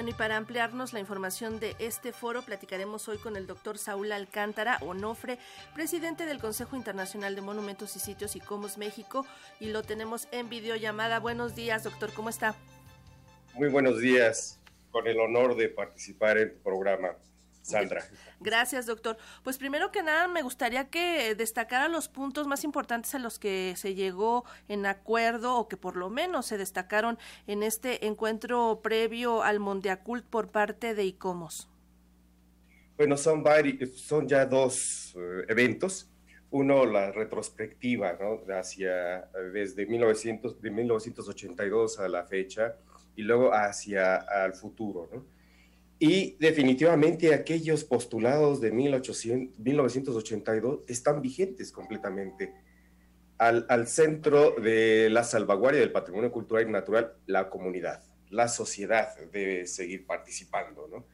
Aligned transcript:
Bueno, 0.00 0.12
y 0.12 0.14
para 0.14 0.38
ampliarnos 0.38 0.94
la 0.94 1.00
información 1.00 1.60
de 1.60 1.76
este 1.78 2.14
foro, 2.14 2.40
platicaremos 2.40 3.06
hoy 3.08 3.18
con 3.18 3.36
el 3.36 3.46
doctor 3.46 3.76
Saúl 3.76 4.12
Alcántara 4.12 4.78
Onofre, 4.80 5.38
presidente 5.74 6.24
del 6.24 6.38
Consejo 6.40 6.74
Internacional 6.74 7.36
de 7.36 7.42
Monumentos 7.42 7.94
y 7.96 7.98
Sitios 7.98 8.34
y 8.34 8.40
Comos 8.40 8.78
México, 8.78 9.26
y 9.58 9.66
lo 9.66 9.82
tenemos 9.82 10.26
en 10.32 10.48
videollamada. 10.48 11.20
Buenos 11.20 11.54
días, 11.54 11.84
doctor, 11.84 12.14
¿cómo 12.14 12.30
está? 12.30 12.54
Muy 13.52 13.68
buenos 13.68 14.00
días, 14.00 14.58
con 14.90 15.06
el 15.06 15.20
honor 15.20 15.54
de 15.54 15.68
participar 15.68 16.38
en 16.38 16.54
tu 16.54 16.62
programa. 16.62 17.18
Sandra. 17.62 18.04
Gracias, 18.40 18.86
doctor. 18.86 19.16
Pues 19.42 19.58
primero 19.58 19.92
que 19.92 20.02
nada 20.02 20.28
me 20.28 20.42
gustaría 20.42 20.88
que 20.88 21.34
destacara 21.34 21.88
los 21.88 22.08
puntos 22.08 22.46
más 22.46 22.64
importantes 22.64 23.14
a 23.14 23.18
los 23.18 23.38
que 23.38 23.74
se 23.76 23.94
llegó 23.94 24.44
en 24.68 24.86
acuerdo 24.86 25.56
o 25.56 25.68
que 25.68 25.76
por 25.76 25.96
lo 25.96 26.10
menos 26.10 26.46
se 26.46 26.58
destacaron 26.58 27.18
en 27.46 27.62
este 27.62 28.06
encuentro 28.06 28.80
previo 28.82 29.42
al 29.42 29.60
Mondiacult 29.60 30.24
por 30.24 30.48
parte 30.48 30.94
de 30.94 31.04
ICOMOS. 31.04 31.68
Bueno, 32.96 33.16
son, 33.16 33.44
son 33.94 34.28
ya 34.28 34.44
dos 34.44 35.14
eh, 35.16 35.44
eventos. 35.48 36.10
Uno, 36.50 36.84
la 36.84 37.12
retrospectiva, 37.12 38.18
¿no? 38.20 38.40
Hacia, 38.52 39.30
desde 39.52 39.86
1900, 39.86 40.60
de 40.60 40.70
1982 40.70 42.00
a 42.00 42.08
la 42.08 42.24
fecha 42.24 42.74
y 43.14 43.22
luego 43.22 43.54
hacia 43.54 44.16
el 44.44 44.52
futuro, 44.52 45.08
¿no? 45.12 45.24
Y 46.02 46.38
definitivamente 46.40 47.34
aquellos 47.34 47.84
postulados 47.84 48.62
de 48.62 48.72
1982 48.72 50.80
están 50.88 51.20
vigentes 51.20 51.70
completamente. 51.70 52.54
Al, 53.36 53.66
al, 53.68 53.86
centro 53.86 54.52
de 54.52 55.10
la 55.10 55.24
salvaguardia 55.24 55.80
del 55.80 55.92
patrimonio 55.92 56.32
cultural 56.32 56.66
y 56.66 56.72
natural, 56.72 57.12
la 57.26 57.50
comunidad, 57.50 58.02
la 58.30 58.48
sociedad 58.48 59.10
debe 59.30 59.66
seguir 59.66 60.06
participando. 60.06 60.88
¿no? 60.88 61.04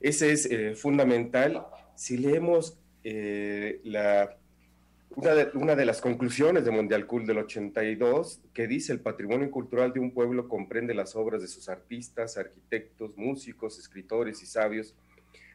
Ese 0.00 0.32
es 0.32 0.46
eh, 0.46 0.74
fundamental. 0.74 1.68
Si 1.94 2.16
leemos 2.16 2.76
eh, 3.04 3.80
la 3.84 4.36
una 5.16 5.76
de, 5.76 5.84
las 5.84 6.00
conclusiones 6.00 6.64
de 6.64 6.70
Mundial 6.70 7.06
Cool 7.06 7.26
del 7.26 7.38
82, 7.38 8.40
que 8.52 8.66
dice 8.66 8.92
el 8.92 9.00
patrimonio 9.00 9.50
cultural 9.50 9.92
de 9.92 10.00
un 10.00 10.12
pueblo 10.12 10.48
comprende 10.48 10.94
las 10.94 11.14
obras 11.14 11.40
de 11.40 11.48
sus 11.48 11.68
artistas, 11.68 12.36
arquitectos, 12.36 13.16
músicos, 13.16 13.78
escritores 13.78 14.42
y 14.42 14.46
sabios, 14.46 14.96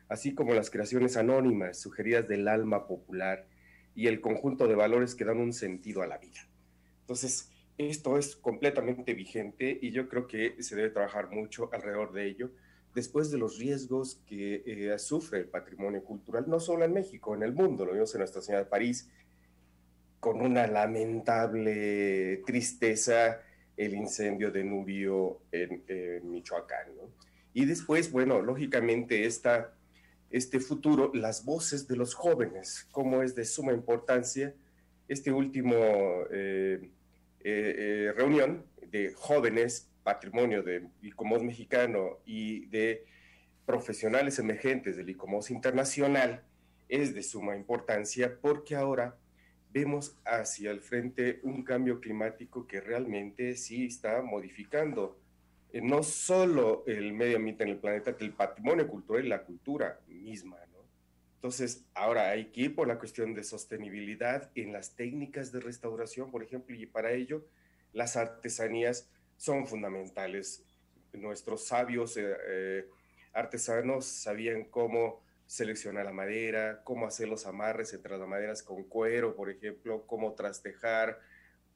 así 0.07 0.33
como 0.33 0.53
las 0.53 0.69
creaciones 0.69 1.17
anónimas 1.17 1.79
sugeridas 1.79 2.27
del 2.27 2.47
alma 2.47 2.87
popular 2.87 3.47
y 3.95 4.07
el 4.07 4.21
conjunto 4.21 4.67
de 4.67 4.75
valores 4.75 5.13
que 5.13 5.25
dan 5.25 5.39
un 5.39 5.51
sentido 5.51 6.01
a 6.01 6.07
la 6.07 6.17
vida. 6.17 6.47
Entonces, 7.01 7.51
esto 7.77 8.17
es 8.17 8.35
completamente 8.35 9.13
vigente 9.13 9.77
y 9.81 9.91
yo 9.91 10.07
creo 10.07 10.27
que 10.27 10.61
se 10.61 10.75
debe 10.75 10.89
trabajar 10.89 11.29
mucho 11.29 11.69
alrededor 11.73 12.13
de 12.13 12.27
ello, 12.27 12.51
después 12.95 13.29
de 13.31 13.37
los 13.37 13.57
riesgos 13.57 14.21
que 14.25 14.63
eh, 14.65 14.99
sufre 14.99 15.39
el 15.39 15.45
patrimonio 15.45 16.03
cultural, 16.03 16.45
no 16.47 16.59
solo 16.59 16.85
en 16.85 16.93
México, 16.93 17.35
en 17.35 17.43
el 17.43 17.53
mundo, 17.53 17.85
lo 17.85 17.93
vimos 17.93 18.13
en 18.15 18.19
Nuestra 18.19 18.41
Señora 18.41 18.63
de 18.63 18.69
París, 18.69 19.09
con 20.19 20.41
una 20.41 20.67
lamentable 20.67 22.41
tristeza 22.45 23.41
el 23.77 23.93
incendio 23.93 24.51
de 24.51 24.63
Nurio 24.63 25.41
en, 25.51 25.83
Michoacán. 26.29 26.87
Y 27.53 27.65
después, 27.65 28.11
bueno, 28.11 28.41
lógicamente 28.41 29.25
esta, 29.25 29.73
este 30.29 30.59
futuro, 30.59 31.11
las 31.13 31.45
voces 31.45 31.87
de 31.87 31.95
los 31.95 32.13
jóvenes, 32.13 32.87
como 32.91 33.23
es 33.23 33.35
de 33.35 33.45
suma 33.45 33.71
importancia 33.71 34.53
este 35.07 35.31
último 35.31 35.75
eh, 36.31 36.91
eh, 37.39 37.75
eh, 37.77 38.13
reunión 38.15 38.65
de 38.91 39.13
jóvenes, 39.13 39.89
patrimonio 40.03 40.61
de 40.61 40.87
ICOMOS 41.01 41.43
mexicano 41.43 42.19
y 42.25 42.65
de 42.67 43.05
profesionales 43.65 44.39
emergentes 44.39 44.97
del 44.97 45.09
ICOMOS 45.09 45.51
internacional, 45.51 46.43
es 46.89 47.13
de 47.13 47.23
suma 47.23 47.55
importancia 47.55 48.37
porque 48.41 48.75
ahora 48.75 49.15
vemos 49.71 50.17
hacia 50.25 50.71
el 50.71 50.81
frente 50.81 51.39
un 51.43 51.63
cambio 51.63 51.99
climático 51.99 52.65
que 52.65 52.81
realmente 52.81 53.55
sí 53.55 53.85
está 53.85 54.21
modificando 54.21 55.19
eh, 55.71 55.81
no 55.81 56.01
solo 56.01 56.83
el 56.87 57.13
medio 57.13 57.37
ambiente 57.37 57.63
en 57.63 57.69
el 57.69 57.77
planeta, 57.77 58.15
el 58.19 58.33
patrimonio 58.33 58.87
cultural 58.87 59.25
y 59.25 59.29
la 59.29 59.43
cultura 59.43 59.99
misma. 60.07 60.57
¿no? 60.71 60.79
Entonces, 61.35 61.85
ahora 61.93 62.29
hay 62.29 62.45
que 62.45 62.61
ir 62.61 62.75
por 62.75 62.87
la 62.87 62.97
cuestión 62.97 63.33
de 63.33 63.43
sostenibilidad 63.43 64.49
en 64.55 64.73
las 64.73 64.95
técnicas 64.95 65.51
de 65.51 65.59
restauración, 65.59 66.31
por 66.31 66.43
ejemplo, 66.43 66.75
y 66.75 66.85
para 66.85 67.11
ello 67.11 67.45
las 67.93 68.17
artesanías 68.17 69.09
son 69.37 69.67
fundamentales. 69.67 70.65
Nuestros 71.13 71.65
sabios 71.65 72.17
eh, 72.17 72.35
eh, 72.47 72.89
artesanos 73.33 74.05
sabían 74.05 74.65
cómo 74.65 75.23
seleccionar 75.49 76.05
la 76.05 76.13
madera, 76.13 76.83
cómo 76.83 77.07
hacer 77.07 77.27
los 77.27 77.47
amarres 77.47 77.91
entre 77.95 78.15
las 78.15 78.27
maderas 78.27 78.61
con 78.61 78.83
cuero, 78.83 79.35
por 79.35 79.49
ejemplo, 79.49 80.05
cómo 80.05 80.35
trastejar, 80.35 81.19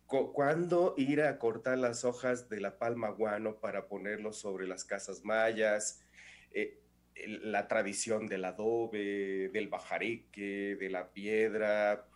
cuándo 0.05 0.93
ir 0.95 1.23
a 1.23 1.39
cortar 1.39 1.79
las 1.79 2.05
hojas 2.05 2.49
de 2.49 2.61
la 2.61 2.77
palma 2.77 3.09
guano 3.09 3.59
para 3.59 3.87
ponerlos 3.87 4.37
sobre 4.37 4.67
las 4.67 4.85
casas 4.85 5.23
mayas, 5.23 6.05
eh, 6.51 6.83
la 7.15 7.67
tradición 7.67 8.27
del 8.27 8.45
adobe, 8.45 9.49
del 9.51 9.69
bajareque, 9.69 10.77
de 10.79 10.89
la 10.91 11.11
piedra, 11.11 12.07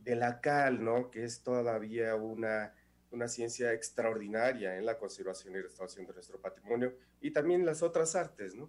de 0.00 0.16
la 0.16 0.40
cal, 0.40 0.82
¿no? 0.82 1.12
Que 1.12 1.22
es 1.22 1.44
todavía 1.44 2.16
una, 2.16 2.74
una 3.12 3.28
ciencia 3.28 3.72
extraordinaria 3.72 4.76
en 4.76 4.84
la 4.84 4.98
conservación 4.98 5.54
y 5.54 5.60
restauración 5.60 6.06
de 6.08 6.14
nuestro 6.14 6.40
patrimonio 6.40 6.96
y 7.20 7.30
también 7.30 7.64
las 7.64 7.84
otras 7.84 8.16
artes, 8.16 8.56
¿no? 8.56 8.68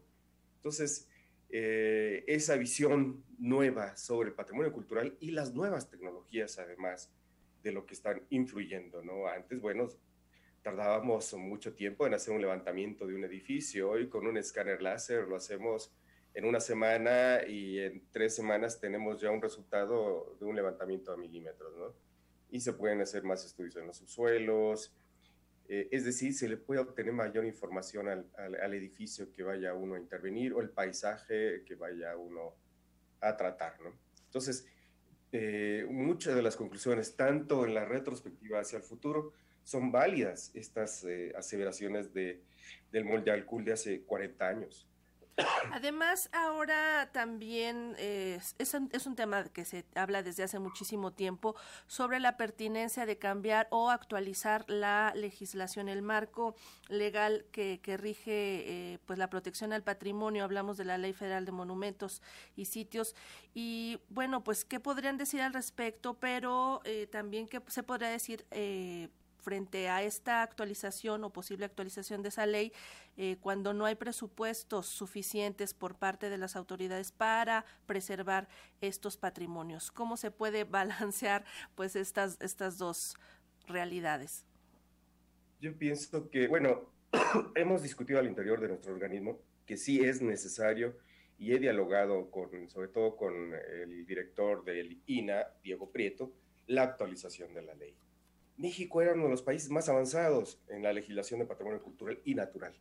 Entonces, 0.58 1.08
eh, 1.50 2.24
esa 2.28 2.56
visión 2.58 3.24
nueva 3.38 3.96
sobre 3.96 4.30
el 4.30 4.36
patrimonio 4.36 4.72
cultural 4.72 5.18
y 5.20 5.32
las 5.32 5.54
nuevas 5.54 5.90
tecnologías, 5.90 6.60
además 6.60 7.12
de 7.64 7.72
lo 7.72 7.86
que 7.86 7.94
están 7.94 8.22
influyendo, 8.30 9.02
¿no? 9.02 9.28
Antes, 9.28 9.60
bueno, 9.60 9.88
tardábamos 10.62 11.34
mucho 11.34 11.74
tiempo 11.74 12.06
en 12.06 12.14
hacer 12.14 12.34
un 12.34 12.42
levantamiento 12.42 13.08
de 13.08 13.16
un 13.16 13.24
edificio, 13.24 13.90
hoy 13.90 14.10
con 14.10 14.28
un 14.28 14.38
escáner 14.38 14.82
láser 14.82 15.28
lo 15.28 15.36
hacemos 15.36 15.92
en 16.34 16.46
una 16.46 16.60
semana 16.60 17.40
y 17.48 17.80
en 17.80 18.08
tres 18.12 18.36
semanas 18.36 18.80
tenemos 18.80 19.20
ya 19.20 19.32
un 19.32 19.42
resultado 19.42 20.38
de 20.40 20.46
un 20.46 20.56
levantamiento 20.56 21.12
a 21.12 21.18
milímetros, 21.18 21.76
¿no? 21.76 21.94
Y 22.52 22.60
se 22.60 22.74
pueden 22.74 23.02
hacer 23.02 23.24
más 23.24 23.46
estudios 23.46 23.76
en 23.78 23.88
los 23.88 23.98
subsuelos, 23.98 24.94
eh, 25.72 25.88
es 25.92 26.04
decir, 26.04 26.34
se 26.34 26.50
le 26.50 26.58
puede 26.58 26.82
obtener 26.82 27.14
mayor 27.14 27.46
información 27.46 28.08
al, 28.08 28.74
edificio 28.74 29.32
que 29.32 29.44
vaya 29.44 29.76
uno 29.76 29.94
a 29.94 30.00
intervenir 30.00 30.52
o 30.54 30.62
el 30.62 30.72
paisaje 30.72 31.64
que 31.64 31.76
vaya 31.76 32.18
uno 32.18 32.56
a 33.22 33.38
tratar. 33.38 33.80
¿no? 33.80 33.94
Entonces, 34.26 34.66
eh, 35.32 35.86
muchas 35.88 36.36
de 36.36 36.42
las 36.42 36.56
conclusiones, 36.56 37.16
tanto 37.16 37.68
en 37.68 37.76
la 37.76 37.86
retrospectiva 37.86 38.60
hacia 38.60 38.78
el 38.78 38.84
futuro, 38.84 39.34
son 39.64 39.92
válidas 39.92 40.50
estas 40.56 41.04
eh, 41.04 41.34
aseveraciones 41.38 42.12
de, 42.16 42.42
del 42.92 43.06
Molde 43.06 43.46
Cool 43.46 43.64
de 43.64 43.74
hace 43.74 44.02
40 44.02 44.48
años. 44.48 44.89
Además, 45.72 46.30
ahora 46.34 47.10
también 47.12 47.96
es, 47.98 48.56
es, 48.58 48.74
un, 48.74 49.16
tema 49.16 49.44
que 49.46 49.66
se 49.66 49.86
habla 49.96 50.24
desde 50.24 50.44
hace 50.44 50.60
muchísimo 50.60 51.12
tiempo 51.12 51.56
sobre 51.88 52.20
la 52.20 52.38
pertinencia 52.38 53.06
de 53.06 53.18
cambiar 53.18 53.68
o 53.72 53.90
actualizar 53.90 54.66
la 54.68 55.14
legislación, 55.16 55.90
el 55.90 56.02
marco 56.02 56.56
legal 56.88 57.46
que, 57.52 57.80
que 57.82 57.98
rige 57.98 58.94
eh, 58.94 59.00
pues 59.06 59.20
la 59.20 59.30
protección 59.30 59.74
al 59.74 59.84
patrimonio. 59.84 60.44
Hablamos 60.44 60.78
de 60.78 60.86
la 60.86 60.98
Ley 60.98 61.14
Federal 61.14 61.46
de 61.46 61.52
Monumentos 61.52 62.22
y 62.56 62.66
Sitios. 62.66 63.16
Y 63.54 64.00
bueno, 64.10 64.44
pues, 64.44 64.66
¿qué 64.66 64.80
podrían 64.80 65.18
decir 65.18 65.42
al 65.42 65.54
respecto? 65.54 66.16
Pero 66.16 66.82
eh, 66.84 67.08
también, 67.08 67.48
¿qué 67.48 67.62
se 67.68 67.84
podría 67.84 68.10
decir? 68.10 68.46
Frente 69.40 69.88
a 69.90 70.04
esta 70.04 70.44
actualización 70.44 71.24
o 71.24 71.32
posible 71.32 71.66
actualización 71.66 72.22
de 72.22 72.30
esa 72.30 72.46
ley 72.46 72.74
eh, 73.18 73.38
cuando 73.40 73.74
no 73.74 73.86
hay 73.86 73.96
presupuestos 73.96 74.86
suficientes 74.86 75.74
por 75.74 75.96
parte 75.96 76.30
de 76.30 76.38
las 76.38 76.56
autoridades 76.56 77.12
para 77.12 77.66
preservar 77.86 78.50
estos 78.82 79.18
patrimonios. 79.18 79.92
¿Cómo 79.92 80.18
se 80.18 80.32
puede 80.32 80.64
balancear 80.66 81.46
pues 81.76 81.96
estas, 81.96 82.38
estas 82.42 82.78
dos 82.78 83.16
realidades? 83.68 84.46
Yo 85.62 85.78
pienso 85.78 86.30
que, 86.30 86.48
bueno, 86.48 86.92
hemos 87.56 87.82
discutido 87.82 88.20
al 88.20 88.28
interior 88.28 88.60
de 88.60 88.68
nuestro 88.68 88.94
organismo 88.94 89.40
que 89.66 89.78
sí 89.78 90.02
es 90.04 90.22
necesario 90.22 90.98
y 91.38 91.54
he 91.54 91.60
dialogado 91.60 92.30
con, 92.30 92.70
sobre 92.70 92.90
todo 92.90 93.16
con 93.16 93.54
el 93.54 94.06
director 94.06 94.64
del 94.66 95.02
INA, 95.06 95.48
Diego 95.64 95.92
Prieto, 95.92 96.34
la 96.68 96.84
actualización 96.84 97.54
de 97.54 97.62
la 97.62 97.74
ley 97.76 97.96
México 98.60 99.02
era 99.02 99.14
uno 99.14 99.24
de 99.24 99.30
los 99.30 99.42
países 99.42 99.70
más 99.70 99.88
avanzados 99.88 100.62
en 100.68 100.84
la 100.84 100.92
legislación 100.92 101.40
de 101.40 101.46
patrimonio 101.46 101.82
cultural 101.82 102.20
y 102.26 102.36
natural. 102.36 102.74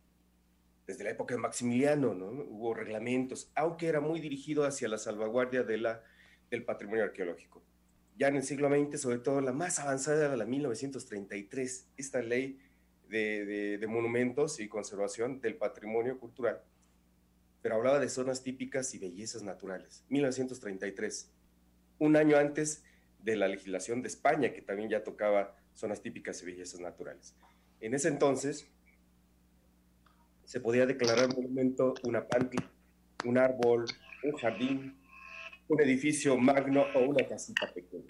Desde 0.85 1.05
la 1.05 1.11
época 1.11 1.33
de 1.33 1.39
Maximiliano, 1.39 2.13
¿no? 2.13 2.27
Hubo 2.27 2.73
reglamentos, 2.73 3.49
aunque 3.55 3.87
era 3.87 4.01
muy 4.01 4.19
dirigido 4.19 4.65
hacia 4.65 4.89
la 4.89 4.97
salvaguardia 4.97 5.63
de 5.63 5.77
la, 5.77 6.03
del 6.49 6.65
patrimonio 6.65 7.05
arqueológico. 7.05 7.63
Ya 8.17 8.27
en 8.27 8.35
el 8.35 8.43
siglo 8.43 8.67
XX, 8.67 8.99
sobre 8.99 9.19
todo, 9.19 9.39
la 9.39 9.53
más 9.53 9.79
avanzada 9.79 10.25
era 10.25 10.35
la 10.35 10.45
1933, 10.45 11.87
esta 11.95 12.21
ley 12.21 12.59
de, 13.07 13.85
monumentos 13.87 14.59
y 14.59 14.67
conservación 14.67 15.39
del 15.39 15.55
patrimonio 15.55 16.19
cultural, 16.19 16.61
pero 17.61 17.75
hablaba 17.75 17.99
de 17.99 18.09
zonas 18.09 18.43
típicas 18.43 18.93
y 18.93 18.99
bellezas 18.99 19.43
naturales. 19.43 20.03
1933, 20.09 21.31
un 21.99 22.17
año 22.17 22.35
antes 22.35 22.83
de 23.23 23.37
la 23.37 23.47
legislación 23.47 24.01
de 24.01 24.09
España, 24.09 24.51
que 24.51 24.61
también 24.61 24.89
ya 24.89 25.03
tocaba 25.03 25.55
zonas 25.79 26.01
típicas 26.01 26.41
y 26.43 26.45
bellezas 26.45 26.79
naturales. 26.79 27.35
En 27.79 27.93
ese 27.93 28.09
entonces 28.09 28.67
se 30.43 30.59
podía 30.59 30.85
declarar 30.85 31.33
monumento 31.33 31.93
una 32.03 32.27
pantla, 32.27 32.69
un 33.25 33.37
árbol, 33.37 33.85
un 34.23 34.31
jardín, 34.33 34.99
un 35.67 35.81
edificio 35.81 36.37
magno 36.37 36.85
o 36.95 36.99
una 37.01 37.25
casita 37.25 37.71
pequeña. 37.73 38.05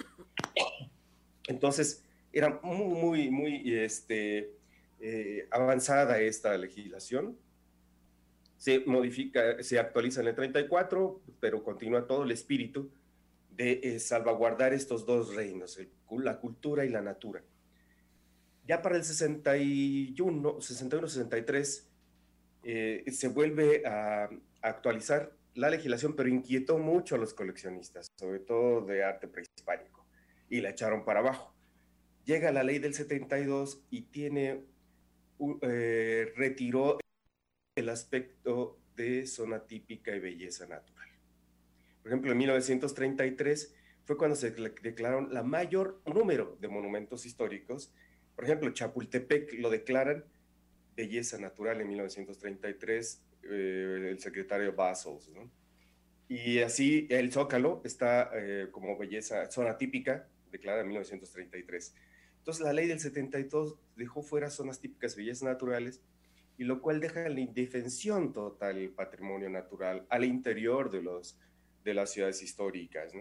Entonces, 1.47 2.03
era 2.31 2.59
muy, 2.63 2.87
muy, 2.87 3.29
muy 3.29 3.75
este, 3.75 4.53
eh, 4.99 5.47
avanzada 5.51 6.19
esta 6.21 6.57
legislación. 6.57 7.37
Se 8.57 8.79
modifica, 8.85 9.61
se 9.61 9.77
actualiza 9.77 10.21
en 10.21 10.27
el 10.27 10.35
34, 10.35 11.21
pero 11.39 11.63
continúa 11.63 12.07
todo 12.07 12.23
el 12.23 12.31
espíritu 12.31 12.91
de 13.51 13.79
eh, 13.83 13.99
salvaguardar 13.99 14.73
estos 14.73 15.05
dos 15.05 15.35
reinos, 15.35 15.77
la 16.11 16.39
cultura 16.39 16.85
y 16.85 16.89
la 16.89 17.01
natura. 17.01 17.43
Ya 18.69 18.83
para 18.83 18.97
el 18.97 19.03
61, 19.03 20.59
61-63, 20.59 21.83
eh, 22.61 23.03
se 23.11 23.27
vuelve 23.27 23.83
a, 23.83 24.29
actualizar 24.61 25.33
la 25.55 25.71
legislación, 25.71 26.15
pero 26.15 26.29
inquietó 26.29 26.77
mucho 26.77 27.15
a 27.15 27.17
los 27.17 27.33
coleccionistas, 27.33 28.11
sobre 28.15 28.37
todo 28.37 28.81
de 28.81 29.03
arte 29.03 29.27
prehispánico, 29.27 30.05
y 30.51 30.61
la 30.61 30.69
echaron 30.69 31.03
para 31.03 31.21
abajo. 31.21 31.55
Llega 32.25 32.51
la 32.51 32.61
ley 32.61 32.77
del 32.77 32.93
72 32.93 33.81
y 33.89 34.03
tiene, 34.03 34.65
eh, 35.63 36.31
retiró 36.35 36.99
el 37.73 37.89
aspecto 37.89 38.77
de 38.95 39.25
zona 39.25 39.65
típica 39.65 40.15
y 40.15 40.19
belleza 40.19 40.67
natural. 40.67 41.09
Por 42.03 42.11
ejemplo, 42.11 42.31
en 42.33 42.37
1933 42.37 43.73
fue 44.05 44.15
cuando 44.15 44.35
se 44.35 44.51
declararon 44.51 45.33
la 45.33 45.41
mayor 45.41 46.03
número 46.05 46.55
de 46.61 46.67
monumentos 46.67 47.25
históricos. 47.25 47.91
Por 48.39 48.45
ejemplo, 48.45 48.69
Chapultepec 48.69 49.59
lo 49.59 49.69
declaran 49.69 50.23
belleza 50.95 51.37
natural 51.37 51.81
en 51.81 51.89
1933 51.89 53.21
eh, 53.43 54.07
el 54.11 54.19
secretario 54.21 54.73
Basels. 54.73 55.29
Y 56.29 56.59
así 56.59 57.05
el 57.09 57.33
Zócalo 57.33 57.81
está 57.83 58.31
eh, 58.33 58.69
como 58.71 58.97
belleza, 58.97 59.51
zona 59.51 59.77
típica, 59.77 60.29
declarada 60.53 60.83
en 60.83 60.87
1933. 60.87 61.93
Entonces 62.37 62.63
la 62.63 62.71
ley 62.71 62.87
del 62.87 63.01
72 63.01 63.75
dejó 63.97 64.21
fuera 64.23 64.49
zonas 64.49 64.79
típicas, 64.79 65.17
bellezas 65.17 65.43
naturales, 65.43 66.01
y 66.57 66.63
lo 66.63 66.81
cual 66.81 67.01
deja 67.01 67.27
la 67.27 67.41
indefensión 67.41 68.31
total 68.31 68.77
el 68.77 68.91
patrimonio 68.91 69.49
natural 69.49 70.05
al 70.07 70.23
interior 70.23 70.89
de, 70.89 71.01
los, 71.01 71.37
de 71.83 71.93
las 71.93 72.13
ciudades 72.13 72.41
históricas. 72.41 73.11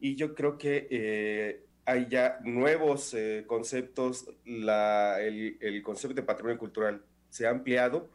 Y 0.00 0.16
yo 0.16 0.34
creo 0.34 0.56
que 0.56 0.88
eh, 0.90 1.66
hay 1.86 2.06
ya 2.08 2.38
nuevos 2.42 3.14
conceptos, 3.46 4.30
la, 4.44 5.20
el, 5.20 5.58
el 5.60 5.82
concepto 5.82 6.14
de 6.14 6.22
patrimonio 6.22 6.58
cultural 6.58 7.04
se 7.28 7.46
ha 7.46 7.50
ampliado, 7.50 8.10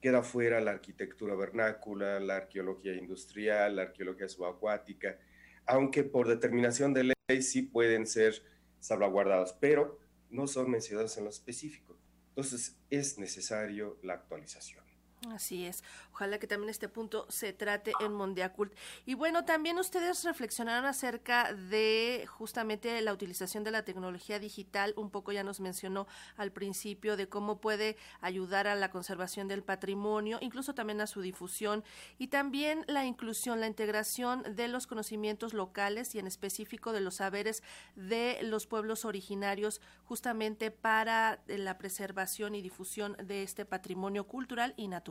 queda 0.00 0.22
fuera 0.22 0.60
la 0.60 0.72
arquitectura 0.72 1.34
vernácula, 1.34 2.20
la 2.20 2.36
arqueología 2.36 2.94
industrial, 2.94 3.76
la 3.76 3.82
arqueología 3.82 4.28
subacuática, 4.28 5.18
aunque 5.66 6.04
por 6.04 6.28
determinación 6.28 6.94
de 6.94 7.04
ley 7.04 7.42
sí 7.42 7.62
pueden 7.62 8.06
ser 8.06 8.42
salvaguardados, 8.80 9.54
pero 9.60 9.98
no 10.30 10.46
son 10.46 10.70
mencionados 10.70 11.16
en 11.18 11.24
lo 11.24 11.30
específico. 11.30 11.98
Entonces 12.28 12.76
es 12.90 13.18
necesario 13.18 13.98
la 14.02 14.14
actualización. 14.14 14.89
Así 15.28 15.66
es. 15.66 15.84
Ojalá 16.14 16.38
que 16.38 16.46
también 16.46 16.70
este 16.70 16.88
punto 16.88 17.26
se 17.28 17.52
trate 17.52 17.92
en 18.00 18.14
Mondiacult. 18.14 18.72
Y 19.04 19.12
bueno, 19.12 19.44
también 19.44 19.76
ustedes 19.76 20.24
reflexionaron 20.24 20.86
acerca 20.86 21.52
de 21.52 22.26
justamente 22.26 22.98
la 23.02 23.12
utilización 23.12 23.62
de 23.62 23.70
la 23.70 23.84
tecnología 23.84 24.38
digital. 24.38 24.94
Un 24.96 25.10
poco 25.10 25.32
ya 25.32 25.44
nos 25.44 25.60
mencionó 25.60 26.06
al 26.38 26.52
principio 26.52 27.18
de 27.18 27.28
cómo 27.28 27.60
puede 27.60 27.98
ayudar 28.22 28.66
a 28.66 28.74
la 28.74 28.90
conservación 28.90 29.46
del 29.46 29.62
patrimonio, 29.62 30.38
incluso 30.40 30.74
también 30.74 31.02
a 31.02 31.06
su 31.06 31.20
difusión 31.20 31.84
y 32.16 32.28
también 32.28 32.86
la 32.88 33.04
inclusión, 33.04 33.60
la 33.60 33.66
integración 33.66 34.42
de 34.56 34.68
los 34.68 34.86
conocimientos 34.86 35.52
locales 35.52 36.14
y 36.14 36.18
en 36.18 36.28
específico 36.28 36.94
de 36.94 37.00
los 37.00 37.16
saberes 37.16 37.62
de 37.94 38.38
los 38.42 38.66
pueblos 38.66 39.04
originarios 39.04 39.82
justamente 40.04 40.70
para 40.70 41.42
la 41.46 41.76
preservación 41.76 42.54
y 42.54 42.62
difusión 42.62 43.18
de 43.22 43.42
este 43.42 43.66
patrimonio 43.66 44.26
cultural 44.26 44.72
y 44.78 44.88
natural. 44.88 45.09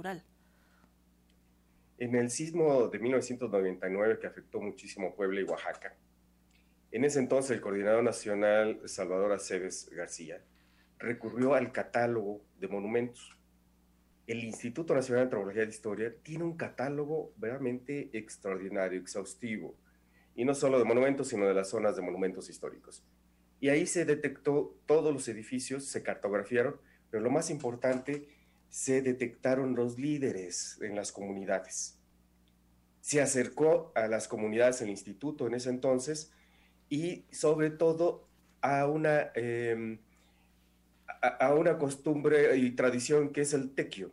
En 1.98 2.16
el 2.16 2.30
sismo 2.30 2.88
de 2.88 3.00
1999 3.00 4.20
que 4.20 4.28
afectó 4.28 4.62
muchísimo 4.62 5.16
Puebla 5.16 5.42
y 5.42 5.44
Oaxaca, 5.44 5.96
en 6.92 7.04
ese 7.04 7.20
entonces 7.20 7.52
el 7.52 7.62
coordinador 7.62 8.04
nacional 8.04 8.82
Salvador 8.86 9.34
Aceves 9.34 9.90
García 9.92 10.42
recurrió 10.98 11.54
al 11.54 11.72
catálogo 11.72 12.42
de 12.60 12.68
monumentos. 12.68 13.38
El 14.28 14.44
Instituto 14.44 14.94
Nacional 14.94 15.22
de 15.22 15.24
Antropología 15.26 15.64
de 15.64 15.70
Historia 15.70 16.16
tiene 16.24 16.44
un 16.44 16.56
catálogo 16.56 17.34
verdaderamente 17.38 18.10
extraordinario, 18.14 19.00
exhaustivo, 19.00 19.76
y 20.36 20.46
no 20.46 20.54
solo 20.54 20.78
de 20.80 20.86
monumentos, 20.86 21.28
sino 21.28 21.48
de 21.48 21.54
las 21.54 21.70
zonas 21.70 21.96
de 21.96 22.02
monumentos 22.02 22.50
históricos. 22.50 23.04
Y 23.60 23.70
ahí 23.70 23.86
se 23.86 24.06
detectó 24.06 24.78
todos 24.86 25.14
los 25.14 25.28
edificios, 25.28 25.86
se 25.86 26.02
cartografiaron, 26.02 26.80
pero 27.10 27.24
lo 27.24 27.30
más 27.30 27.50
importante 27.50 28.30
se 28.70 29.02
detectaron 29.02 29.76
los 29.76 29.98
líderes 29.98 30.80
en 30.82 30.96
las 30.96 31.12
comunidades. 31.12 31.98
Se 33.02 33.22
acercó 33.22 33.92
a 33.96 34.08
las 34.08 34.28
comunidades 34.28 34.82
el 34.82 34.90
instituto 34.90 35.48
en 35.48 35.56
ese 35.56 35.70
entonces 35.70 36.32
y 36.90 37.26
sobre 37.32 37.72
todo 37.72 38.28
a 38.62 38.88
una, 38.88 39.32
em, 39.34 40.00
a, 41.22 41.54
una 41.54 41.78
costumbre 41.78 42.56
y 42.58 42.72
tradición 42.72 43.30
que 43.30 43.42
es 43.42 43.54
el 43.54 43.74
tequio, 43.74 44.12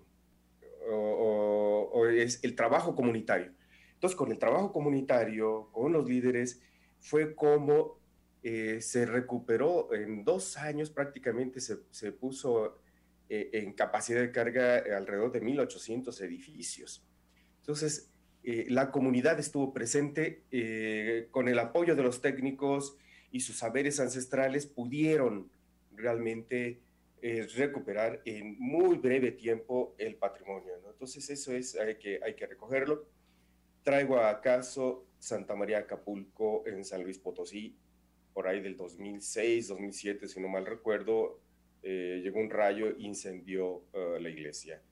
o, 0.89 2.07
es 2.07 2.43
el 2.45 2.55
trabajo 2.55 2.95
comunitario. 2.95 3.53
Entonces, 3.95 4.17
con 4.17 4.31
el 4.31 4.39
trabajo 4.39 4.73
comunitario, 4.73 5.71
con 5.73 5.93
los 5.93 6.09
líderes, 6.09 6.63
fue 7.01 7.35
como 7.35 7.99
eh, 8.43 8.81
se 8.81 9.07
recuperó 9.07 9.93
en 9.93 10.25
dos 10.25 10.57
años 10.57 10.91
prácticamente, 10.91 11.61
se, 11.61 11.79
se 11.91 12.13
puso 12.13 12.79
eh, 13.29 13.51
en 13.55 13.73
capacidad 13.73 14.21
de 14.21 14.31
carga 14.31 14.79
eh, 14.79 14.95
alrededor 14.95 15.33
de 15.33 15.43
1.800 15.43 16.21
edificios. 16.23 17.05
Entonces, 17.59 18.13
eh, 18.45 18.67
la 18.69 18.93
comunidad 18.93 19.41
estuvo 19.41 19.73
presente 19.73 20.45
con 21.33 21.49
el 21.49 21.59
apoyo 21.59 21.97
de 21.97 22.05
los 22.05 22.23
técnicos 22.23 22.97
y 23.33 23.41
sus 23.41 23.57
saberes 23.57 23.99
ancestrales 23.99 24.67
pudieron 24.67 25.51
realmente 25.91 26.81
recuperar 27.57 28.23
en 28.25 28.57
muy 28.61 28.99
breve 28.99 29.33
tiempo 29.33 29.97
el 29.99 30.15
patrimonio. 30.15 30.75
Entonces, 30.89 31.29
eso 31.29 31.53
es, 31.53 31.75
hay 31.75 31.97
que, 31.97 32.21
hay 32.23 32.37
que 32.37 32.47
recogerlo. 32.47 33.09
Traigo 33.83 34.19
a 34.19 34.41
caso 34.41 35.09
Santa 35.19 35.57
María 35.57 35.79
Acapulco 35.79 36.65
en 36.67 36.85
San 36.85 37.03
Luis 37.03 37.19
Potosí, 37.19 37.77
por 38.33 38.47
ahí 38.47 38.61
del 38.61 38.77
2006, 38.77 39.67
2007, 39.67 40.29
si 40.29 40.41
no 40.41 40.47
mal 40.47 40.67
recuerdo, 40.67 41.41
eh, 41.83 42.21
llegó 42.23 42.41
un 42.41 42.51
rayo 42.51 42.95
incendió 42.99 43.85
eh, 43.93 44.19
la 44.21 44.29
iglesia. 44.29 44.83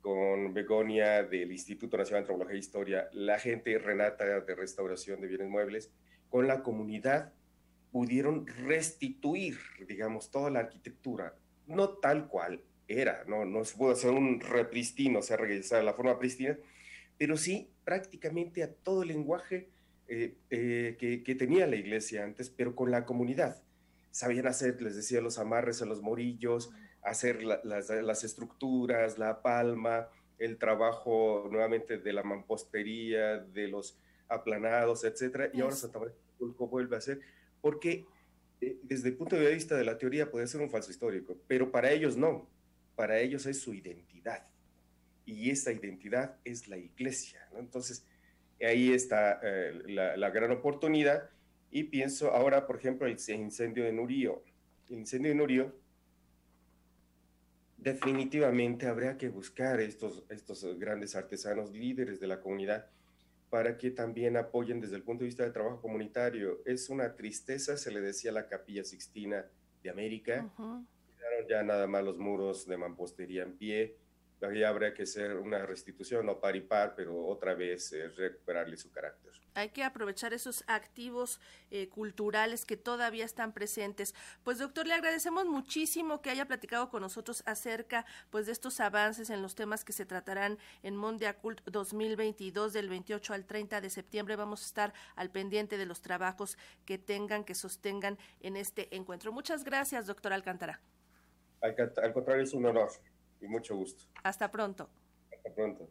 Con 0.00 0.52
Begonia 0.52 1.22
del 1.22 1.50
Instituto 1.52 1.96
Nacional 1.96 2.22
de 2.22 2.24
Antropología 2.24 2.56
e 2.56 2.58
Historia, 2.58 3.08
la 3.12 3.38
gente 3.38 3.78
Renata 3.78 4.40
de 4.40 4.54
Restauración 4.54 5.20
de 5.20 5.28
Bienes 5.28 5.48
Muebles, 5.48 5.90
con 6.28 6.46
la 6.46 6.62
comunidad 6.62 7.32
pudieron 7.90 8.46
restituir, 8.46 9.56
digamos, 9.86 10.30
toda 10.30 10.50
la 10.50 10.60
arquitectura, 10.60 11.36
no 11.66 11.90
tal 11.90 12.26
cual 12.28 12.60
era, 12.88 13.24
no, 13.26 13.44
no 13.44 13.64
se 13.64 13.76
pudo 13.76 13.92
hacer 13.92 14.10
un 14.10 14.40
repristino, 14.40 15.20
o 15.20 15.22
sea, 15.22 15.36
regresar 15.36 15.80
a 15.80 15.84
la 15.84 15.94
forma 15.94 16.18
pristina, 16.18 16.58
pero 17.16 17.36
sí 17.36 17.70
prácticamente 17.84 18.62
a 18.62 18.72
todo 18.72 19.02
el 19.02 19.08
lenguaje 19.08 19.68
eh, 20.08 20.34
que, 20.50 21.22
que, 21.24 21.34
tenía 21.34 21.66
la 21.66 21.76
iglesia 21.76 22.24
antes, 22.24 22.50
pero 22.50 22.74
con 22.74 22.90
la 22.90 23.06
comunidad 23.06 23.62
sabían 24.14 24.46
hacer, 24.46 24.80
les 24.80 24.94
decía, 24.94 25.20
los 25.20 25.40
amarres 25.40 25.82
a 25.82 25.86
los 25.86 26.00
morillos, 26.00 26.70
hacer 27.02 27.42
las, 27.42 28.22
estructuras, 28.22 29.18
la 29.18 29.42
palma, 29.42 30.08
el 30.38 30.56
trabajo 30.56 31.48
nuevamente 31.50 31.98
de 31.98 32.12
la 32.12 32.22
mampostería, 32.22 33.38
de 33.38 33.66
los 33.66 33.98
aplanados, 34.28 35.02
etcétera, 35.02 35.50
y 35.52 35.60
ahora 35.60 35.74
Santa 35.74 35.98
María 35.98 36.14
vuelve 36.38 36.94
a 36.94 37.00
hacer, 37.00 37.22
porque 37.60 38.06
eh, 38.60 38.78
desde 38.84 39.08
el 39.08 39.16
punto 39.16 39.34
de 39.34 39.52
vista 39.52 39.76
de 39.76 39.84
la 39.84 39.98
teoría 39.98 40.30
puede 40.30 40.46
ser 40.46 40.60
un 40.60 40.70
falso 40.70 40.92
histórico, 40.92 41.36
pero 41.48 41.72
para 41.72 41.90
ellos 41.90 42.16
no, 42.16 42.48
para 42.94 43.18
ellos 43.18 43.46
es 43.46 43.60
su 43.60 43.74
identidad, 43.74 44.46
y 45.26 45.50
esa 45.50 45.72
identidad 45.72 46.36
es 46.44 46.68
la 46.68 46.76
iglesia, 46.76 47.48
Entonces, 47.56 48.06
ahí 48.62 48.92
está 48.92 49.40
eh, 49.42 49.82
la, 49.88 50.16
la 50.16 50.30
gran 50.30 50.52
oportunidad, 50.52 51.30
y 51.74 51.82
pienso 51.82 52.30
ahora, 52.30 52.68
por 52.68 52.76
ejemplo, 52.76 53.04
el 53.08 53.18
incendio 53.28 53.82
de 53.82 53.92
Nurío. 53.92 54.44
El 54.88 54.98
incendio 54.98 55.30
de 55.30 55.34
Nurío 55.34 55.74
definitivamente 57.76 58.86
habría 58.86 59.18
que 59.18 59.28
buscar 59.28 59.80
estos, 59.80 60.22
estos 60.28 60.78
grandes 60.78 61.16
artesanos 61.16 61.72
líderes 61.72 62.20
de 62.20 62.28
la 62.28 62.40
comunidad 62.40 62.86
para 63.50 63.76
que 63.76 63.90
también 63.90 64.36
apoyen 64.36 64.80
desde 64.80 64.94
el 64.94 65.02
punto 65.02 65.24
de 65.24 65.26
vista 65.26 65.42
del 65.42 65.52
trabajo 65.52 65.80
comunitario. 65.80 66.60
Es 66.64 66.90
una 66.90 67.16
tristeza, 67.16 67.76
se 67.76 67.90
le 67.90 68.00
decía 68.00 68.30
a 68.30 68.34
la 68.34 68.46
Capilla 68.46 68.84
Sixtina 68.84 69.44
de 69.82 69.90
América, 69.90 70.48
quedaron 70.56 71.48
ya 71.48 71.64
nada 71.64 71.88
más 71.88 72.04
los 72.04 72.18
muros 72.18 72.68
de 72.68 72.76
mampostería 72.76 73.42
en 73.42 73.58
pie, 73.58 73.96
ahí 74.44 74.62
habría 74.62 74.94
que 74.94 75.04
hacer 75.04 75.36
una 75.36 75.64
restitución, 75.66 76.26
no 76.26 76.40
par 76.40 76.56
y 76.56 76.60
par, 76.60 76.94
pero 76.94 77.26
otra 77.26 77.54
vez 77.54 77.92
eh, 77.92 78.08
recuperarle 78.08 78.76
su 78.76 78.90
carácter. 78.90 79.32
Hay 79.54 79.70
que 79.70 79.84
aprovechar 79.84 80.34
esos 80.34 80.64
activos 80.66 81.40
eh, 81.70 81.88
culturales 81.88 82.64
que 82.64 82.76
todavía 82.76 83.24
están 83.24 83.52
presentes. 83.52 84.14
Pues 84.42 84.58
doctor, 84.58 84.86
le 84.86 84.94
agradecemos 84.94 85.46
muchísimo 85.46 86.22
que 86.22 86.30
haya 86.30 86.46
platicado 86.46 86.90
con 86.90 87.02
nosotros 87.02 87.42
acerca 87.46 88.04
pues 88.30 88.46
de 88.46 88.52
estos 88.52 88.80
avances 88.80 89.30
en 89.30 89.42
los 89.42 89.54
temas 89.54 89.84
que 89.84 89.92
se 89.92 90.06
tratarán 90.06 90.58
en 90.82 90.96
Mondiacult 90.96 91.60
2022 91.66 92.72
del 92.72 92.88
28 92.88 93.34
al 93.34 93.44
30 93.44 93.80
de 93.80 93.90
septiembre. 93.90 94.36
Vamos 94.36 94.62
a 94.62 94.66
estar 94.66 94.94
al 95.14 95.30
pendiente 95.30 95.78
de 95.78 95.86
los 95.86 96.02
trabajos 96.02 96.58
que 96.84 96.98
tengan, 96.98 97.44
que 97.44 97.54
sostengan 97.54 98.18
en 98.40 98.56
este 98.56 98.94
encuentro. 98.96 99.32
Muchas 99.32 99.64
gracias, 99.64 100.06
doctor 100.06 100.32
Alcántara. 100.32 100.80
Al, 101.60 101.74
al 102.02 102.12
contrario, 102.12 102.42
es 102.42 102.52
un 102.52 102.66
honor 102.66 102.90
y 103.44 103.48
mucho 103.48 103.76
gusto. 103.76 104.04
Hasta 104.22 104.50
pronto. 104.50 104.90
Hasta 105.32 105.54
pronto. 105.54 105.88